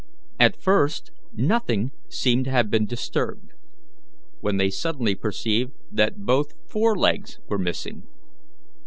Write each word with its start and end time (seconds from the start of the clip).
At 0.39 0.59
first 0.59 1.11
nothing 1.31 1.91
seemed 2.09 2.45
to 2.45 2.49
have 2.49 2.71
been 2.71 2.87
disturbed, 2.87 3.53
when 4.39 4.57
they 4.57 4.71
suddenly 4.71 5.13
perceived 5.13 5.73
that 5.91 6.25
both 6.25 6.53
forelegs 6.67 7.39
were 7.47 7.59
missing. 7.59 8.07